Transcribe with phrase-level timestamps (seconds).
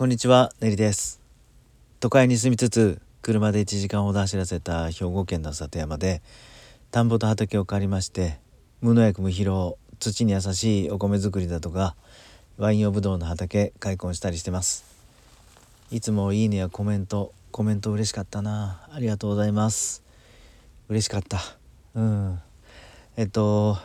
[0.00, 1.20] こんにちは、ねりです。
[2.00, 6.22] 都会に住みつつ、車で1時間ほど走らせた兵庫県の里山で、
[6.90, 8.38] 田んぼと畑を借りまして、
[8.80, 11.96] 無農薬無疲労、土に優しいお米作りだとか、
[12.56, 14.86] ワイン用ブドウの畑開墾したりしてます。
[15.90, 18.88] いつもいいねやコメント、コメント嬉しかったな。
[18.90, 20.02] ありがとうございます。
[20.88, 21.40] 嬉しかった。
[21.94, 22.40] うん。
[23.18, 23.76] えっと、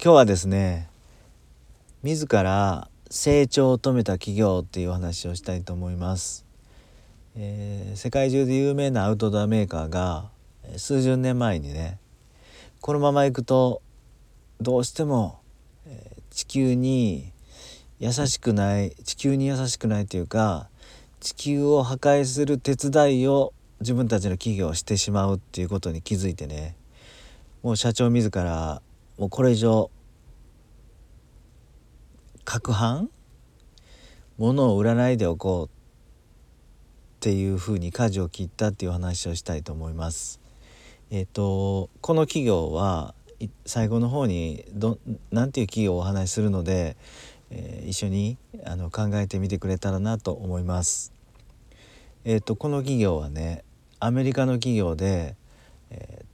[0.00, 0.88] 今日はですね、
[2.04, 6.44] 自ら成長を止めた企業っていう話をしたいと思います、
[7.36, 10.30] えー、世界中で有名なアウトドアメーカーが
[10.76, 12.00] 数十年前にね
[12.80, 13.82] このままいくと
[14.60, 15.38] どうしても、
[16.30, 17.32] 地球に
[17.98, 20.68] 優しくない地球に優しくないというか
[21.20, 26.74] 地球を破壊する手伝いを自分たちの企業をしてしまうっていうことに気づいてね
[27.62, 28.82] もう社長自ら
[29.18, 29.88] もうこれ以上
[32.44, 33.08] 攪拌
[34.38, 35.70] 物を売らないでおこうっ
[37.20, 40.40] ていうふうに舵を切ったっていう話をしたいと思います。
[41.10, 43.14] えっ、とこの企業は
[43.64, 44.98] 最後の方にど
[45.30, 46.96] なんていう企業をお話しするので、
[47.50, 51.12] えー、一緒にあの考えてみてくれたらなと思います。
[52.24, 53.64] えっ、とこの企業はね
[54.00, 55.36] アメリカの企業で、
[55.90, 56.24] え、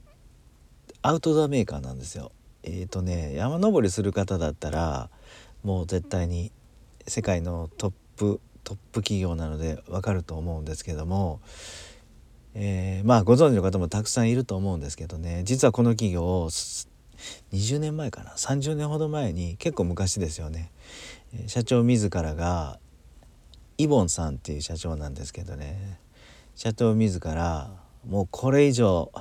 [1.01, 2.33] アウトドアメーカーなんですよ。
[2.63, 5.09] えっ、とね山登りする方だったら
[5.63, 6.51] もう絶対に
[7.07, 11.41] 世界のトップトップ企業なのでわかると思うんですけども、
[12.53, 16.49] えー、まあご存知の方もたくさんいると思うんですけどね実はこの企業を
[17.51, 20.71] 20年前かな30年ほど前に結構昔ですよね。
[21.47, 22.79] 社長自らが
[23.77, 25.99] イボンさんっていう社長なんですけどね。
[26.55, 27.71] 社長自ら
[28.07, 29.11] もうこれ以上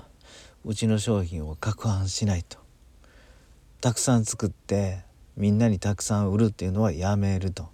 [0.65, 2.59] うちの商品を攪拌しないと。
[3.81, 5.05] たくさん作って
[5.37, 7.69] みんなにたくさん売るっていうのはやめると。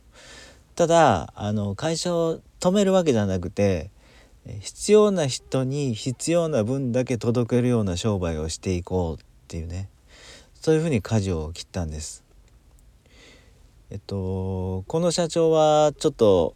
[0.74, 3.90] ただあの会社を止めるわけじゃなくて
[4.60, 9.88] 必要な人に必要な分だけ届けるような商売をしていこうっていうね
[10.54, 12.24] そういうふうに舵を切ったんです。
[13.90, 16.54] えっとこの社長はちょっと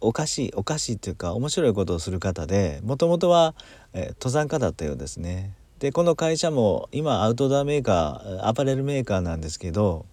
[0.00, 3.54] おかしいおかしいっていうか面白いことをする方でもともとは、
[3.92, 5.54] え登山家だったようですね。
[5.78, 10.06] でこの会社も今アウトドアメーカーアパレルメーカーなんですけど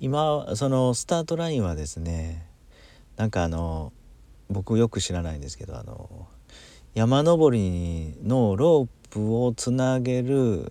[0.00, 2.46] 今そのスタートラインはですね
[3.16, 3.92] なんかあの
[4.50, 6.28] 僕よく知らないんですけどあの
[6.94, 10.70] 山登りのロープをつなげる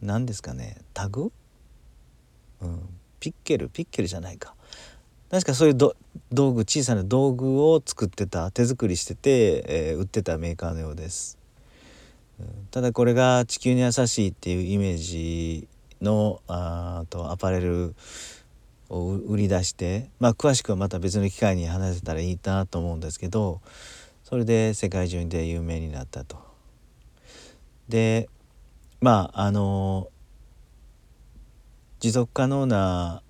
[0.00, 1.32] 何ですかねタグ、
[2.60, 2.80] うん、
[3.18, 3.68] ピッケル？
[3.68, 4.54] ピッケルじゃないか。
[5.30, 5.94] 確かそういう道
[6.52, 11.37] 具小さな道具を作ってた手作りしてて、えー、売ってたメーカーのようです。
[12.70, 15.68] ただこれが地球に優しいっていうイメージ
[16.00, 17.94] のあとアパレル
[18.88, 23.60] を売り出してまあ詳しくはまた別の機会に話せたらいいなと思うんですけど
[24.24, 26.36] それで世界中で有名になったと。
[27.88, 28.28] で
[29.00, 30.08] まああの
[32.00, 33.22] 持続可能な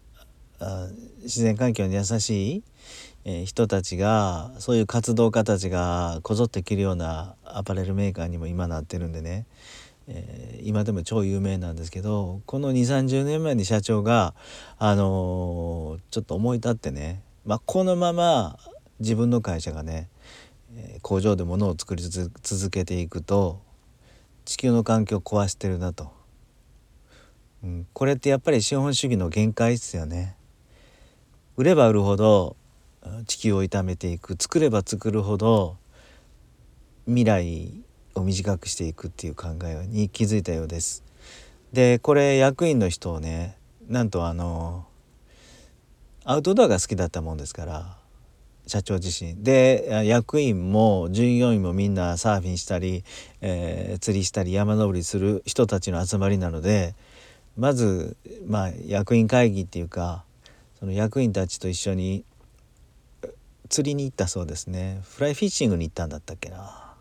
[1.23, 2.63] 自然環境に優しい
[3.31, 9.45] え、人たちがそういう活動家たちがこぞって着るようなアパレルメーカーにも今なってるんでね、
[10.07, 14.35] えー、今でも超有名なんですけどこの2 3 0年前に社長が、
[14.79, 18.59] あのー、ちょっと思い立ってね、まあ、このまま
[18.99, 20.09] 自分の会社がね、
[21.03, 23.61] 工場で物を作り続けていくと
[24.47, 26.13] 地球の環境を壊してるなと、
[27.63, 30.35] うん、これってやっぱり資本主義の限界ですよね。
[31.59, 32.57] 売れば売るほど
[33.27, 35.77] 地球を傷めていく作れば作るほど
[37.07, 41.05] 未来を短くしていくっていう考えに気づいたようです。
[41.73, 43.57] でこれ役員の人をね
[43.89, 44.87] なんとあの
[46.25, 47.97] アウトドアが好きだったもんですから
[48.67, 53.03] 社長自身で役員も従業員もみんなサーフィンしたり、
[53.41, 56.95] えー、釣りしたり山登りする人たちの集まりなので
[57.57, 60.25] まずまあ役員会議っていうか
[60.79, 62.25] その役員たちと一緒に
[63.69, 65.01] 釣りに行ったそうですね。
[65.05, 66.95] フライフィッシングに行ったんだったっけな。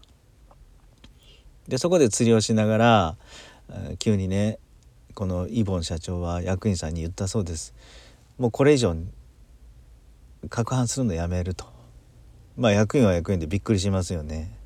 [1.68, 3.18] でそこで釣りをしながら
[4.00, 4.60] 急にね
[5.14, 7.74] このイボン社長は役員さんに言ったそうです。
[8.38, 9.06] もうこれ以上攪
[10.64, 11.66] 拌するのやめると。
[12.56, 14.58] まあ役員は役員でびっくりしますよね。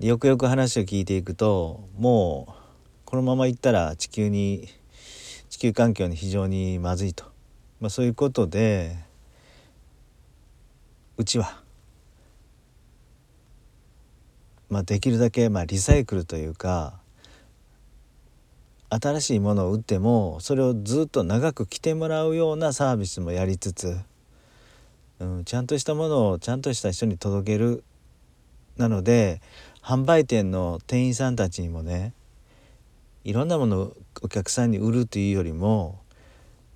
[0.00, 2.52] よくよく話を聞いていくともう
[3.04, 4.68] このままいったら地球に
[5.50, 7.24] 地球環境に非常にまずいと、
[7.80, 8.96] まあ、そういうことで
[11.18, 11.60] うちは、
[14.70, 16.94] まあ、できるだけまあリサイクルというか
[18.88, 23.98] 新しいものを売ってもそれをずっと長く着てもらうようなサービスもやりつつ
[25.20, 27.82] うん、ちゃんとしたものをちゃんとした人に届ける。
[28.76, 29.40] なので
[29.82, 32.12] 販売店の店員さんたちにもね
[33.24, 35.98] いろんなものをお客さんに売るというよりも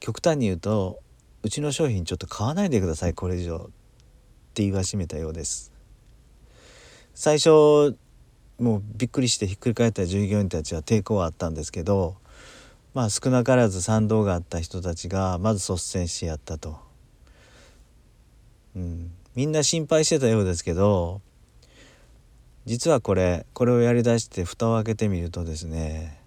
[0.01, 0.99] 極端に言うと
[1.45, 3.71] うちの商品ちょっと買わないでくださいこれ以上。
[4.53, 5.73] って言わしめたようです。
[7.15, 7.97] 最初
[8.59, 12.17] もうびっくりしてひっくり返った従業員たちは抵抗はあったんですけど
[12.93, 16.79] まあ少なからず賛同があった人たちがまず率先してやったと、
[18.77, 21.23] うん、みんな心配してたようですけど
[22.67, 26.21] 実はこれこれをやりだして蓋を開けてみるとですね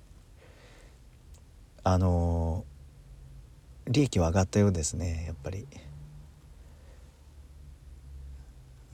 [1.84, 2.66] あの
[3.88, 5.68] 利益は上がったようですねやっぱり。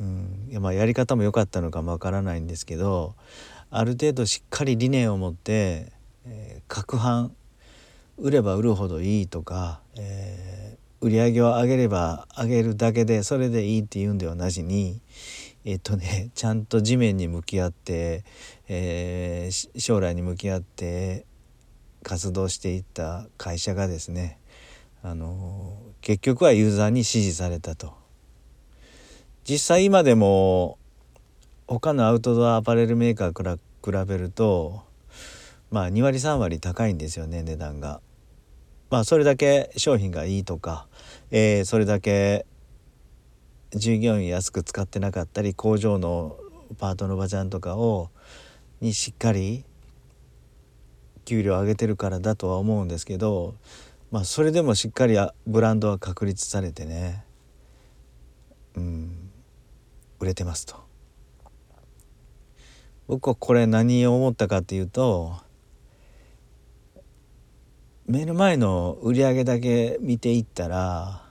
[0.02, 3.14] うん、いやまあやり方も良かったのかもわからないんですけど
[3.70, 5.92] ある程度しっかり理念を持って、
[6.26, 7.30] えー、各販
[8.18, 15.00] 売れば売るほどいいとか、えー、売り上げを上げれば上げるだけでそれでいいっていうんではなしに
[15.66, 18.24] えっとね ちゃんと地面に向き合って、
[18.68, 21.26] えー、将来に向き合って
[22.02, 24.40] 活動していった会社がですね
[25.04, 28.01] あの結局はユーザーに支持されたと。
[29.44, 30.78] 実際今でも
[31.68, 34.84] 他のアウトドアアパレルメーカーから比べると
[35.72, 38.02] まあ2割3割高いんですよね値段が。
[38.90, 40.88] まあそれだけ商品がいいとか、
[41.32, 42.46] えー、それだけ
[43.74, 46.38] 従業員安く使ってなかったり工場の
[46.78, 48.10] パートのおばちゃんとかを
[48.82, 49.64] にしっかり
[51.24, 53.56] 給料上げてるからだとは思うんですけど
[54.12, 55.18] まあそれでもしっかり
[55.48, 57.24] ブランドは確立されてね
[58.76, 59.21] うん
[60.22, 60.76] 売れてますと。
[63.08, 65.36] 僕はこれ何を思ったかっていうと
[68.06, 71.26] 目の前の売り上げだけ見ていったら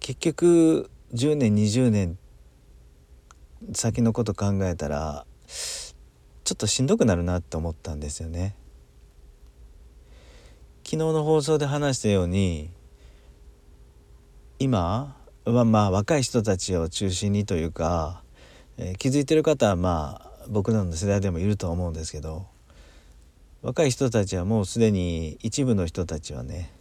[0.00, 2.16] 結局10年20年
[3.74, 8.54] 先のこと考えたらちょっとしんどくなるなって思ったんですよね。
[10.84, 12.70] 昨日の放送で話したように
[14.60, 15.16] 今
[15.52, 18.22] はまあ若い人たちを中心にというか、
[18.78, 22.46] えー、気づいてる方はまあ僕らの世代でもいると思うんですけど
[23.62, 26.72] 若い人たちはもうすでに一部の人たちはね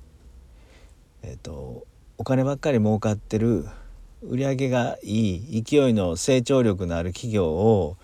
[1.24, 1.86] えっ、ー、と
[2.18, 3.66] お金ばっかり儲かってる
[4.22, 7.98] 売り上げがいい勢いの成長力のある企業を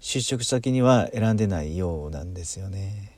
[0.00, 3.12] 出職先には選んでないようなんですよね。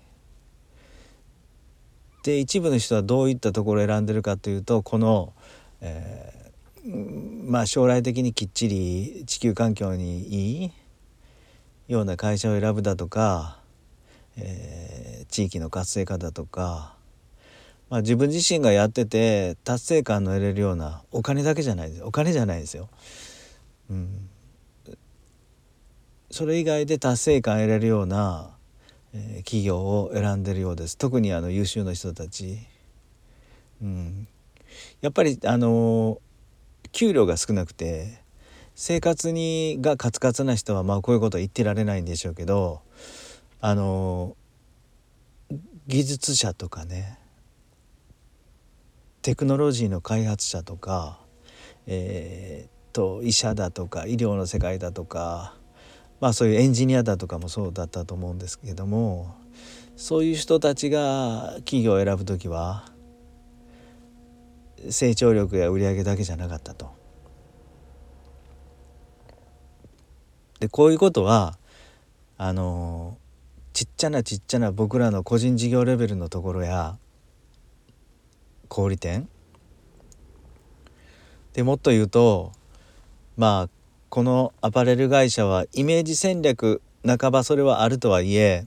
[2.22, 5.32] で一部の人はどういったところを選んでるかというとこの、
[5.80, 6.47] えー、
[7.46, 10.72] まあ将来的にきっちり地球環境にいい
[11.88, 13.58] ような会社を選ぶだとか、
[14.36, 16.94] えー、地域の活性化だとか、
[17.90, 22.88] まあ、自分自身がやってて達成感の得れるようなお金だけじゃないですお金じゃないですよ。
[23.90, 24.28] うん、
[26.30, 28.50] それ以外で達成感得れるような
[29.14, 30.96] えー、企業を選んでるようです。
[30.98, 32.58] 特にあの優秀な人たち、
[33.82, 34.28] うん、
[35.00, 36.20] やっぱりあの
[36.98, 38.18] 給料が少なくて
[38.74, 42.80] 生活にがカツカツな人はまあこういうことは言ってられないんでしょうけど
[43.60, 44.36] あの
[45.86, 47.16] 技術者とかね
[49.22, 51.20] テクノロジーの開発者とか、
[51.86, 55.54] えー、と医者だとか医療の世界だとか
[56.18, 59.36] まあそういうエンジニアだとかもそうだったと思うんですけども
[59.94, 62.90] そういう人たちが企業を選ぶ時は
[64.90, 66.90] 成長力や売り上げだけじゃなかったと。
[70.60, 71.58] でこういうことは
[72.36, 73.16] あの
[73.72, 76.98] ちっちゃなちっちゃな僕らの個人事業レベルのところや
[78.68, 79.28] 小売店
[81.52, 82.52] でもっと言うと
[83.36, 83.70] まあ
[84.08, 88.66] このアパレル会社はイメージ戦略半ばそれはあるとはいえ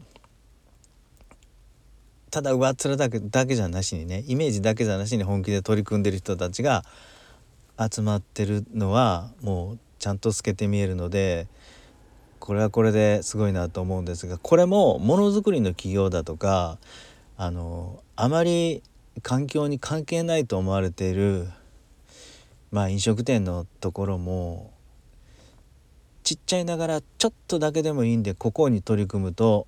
[2.32, 6.84] ただ上っ面だけだけじゃなしにねイメージだけじゃなしに本気で取り組んでる人たちが
[7.78, 11.48] 集まってるのはもうちゃんと透けて見えるので
[12.40, 16.80] これはこれですごいなと思うんですがこれもものづくりの企業だとか
[17.38, 18.82] あのあまり
[19.22, 21.48] 環境に関係ないと思われている
[22.72, 24.72] まあ飲食店のところも
[26.24, 29.68] ちっちゃいながらちょっとだけでもいいんでここに取り組むと、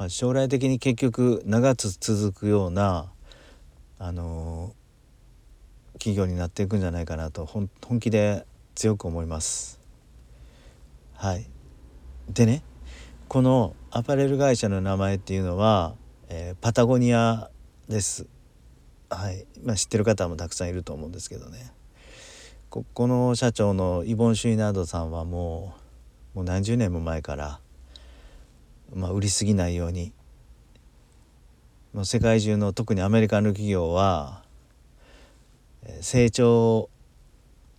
[0.00, 3.12] まあ、将来的に結局長く続くような
[3.98, 7.68] あのー、企業になっていくんじゃないかなと本
[8.00, 9.78] 気で強く思います。
[11.12, 11.46] はい、
[12.30, 12.62] でね
[13.28, 15.94] このアパレル会社の名前っていうのは、
[16.30, 17.50] えー、パタゴニア
[17.86, 18.26] です。
[19.10, 21.74] はいまあ、知ってる方もたくさんいると思うんですけどね。
[22.70, 25.74] ここの社長のイボン・シュイナードさんはも
[26.34, 27.60] うもう何十年も前から、
[28.94, 30.12] まあ、売りすぎないように。
[31.92, 34.44] もう世界中の特にアメリカの企業は
[36.00, 36.88] 成長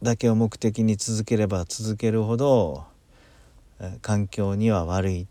[0.02, 2.86] だけを目的に続ければ続けるほど
[4.02, 5.28] 環境には悪い、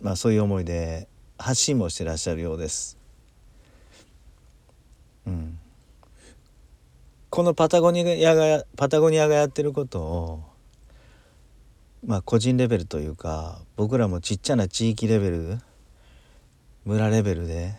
[0.00, 2.96] まあ、そういう思いで発信もしてらっしゃるようです。
[5.26, 5.58] うん、
[7.28, 10.42] このパタゴニアがパタゴニアがやってることを
[12.06, 15.58] まあ個人レベルというか僕らもちっちゃな地域レベル
[16.84, 17.74] 村レベルで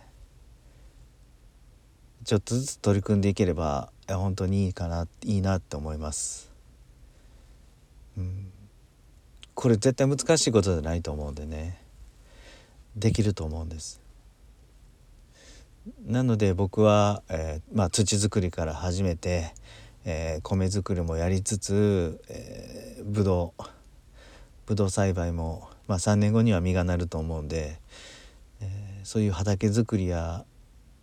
[2.24, 6.51] ちょっとずつ取り組んでいければ本当にいいかないいなって思います。
[8.17, 8.51] うん、
[9.53, 11.77] これ絶対難しいことじゃないと思うんでね
[12.96, 14.01] できると思うんです。
[16.03, 19.53] なので僕は、えー、まあ、土作りから始めて、
[20.03, 23.63] えー、米作りもやりつつ、えー、ぶどう
[24.65, 27.79] ぶどう栽培も、まあ、3年後には実がなると思うんで、
[28.62, 30.45] えそういう畑作りや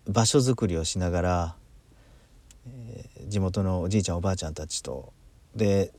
[0.08, 1.54] 場所作りをしながら、
[2.66, 5.12] え地元のおじいちゃんおばあちゃんたちと
[5.54, 5.92] で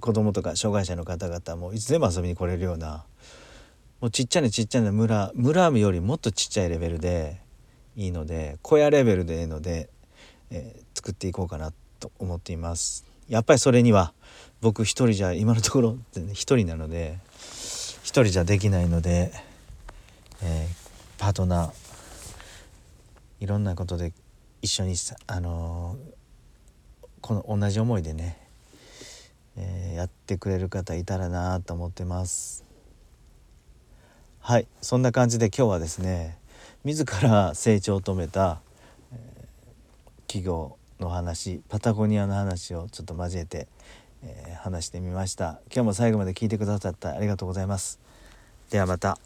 [0.00, 3.04] 子供とか障害者の方々もいつでも遊びに来れるような
[4.00, 7.40] もうちっちゃなちっちゃな村村よりもっとちっちゃいレベルで
[7.96, 9.88] いいので小屋レベルでいいので、
[10.50, 13.06] えー、作っていこうかなと思っています。
[13.28, 14.12] やっぱりそれには
[14.60, 15.98] 僕一人じゃ今のところ
[16.32, 17.18] 一人なので
[18.02, 19.32] 一人じゃできないので、
[20.42, 21.72] えー、パートナー
[23.40, 24.12] いろんなことで
[24.62, 24.94] 一緒に
[25.26, 28.38] あのー、この同じ思いでね、
[29.56, 32.64] えー、やってくれる方いたらなと思ってます。
[34.40, 36.38] はいそんな感じで今日はですね
[36.84, 38.60] 自ら成長を止めた、
[39.12, 43.68] えー、企業の話パタゴニアの話をちょっと交えて、
[44.22, 48.00] えー、話してみました今日も最後まで聞いてくださってありがとうございます
[48.70, 49.25] ではまた。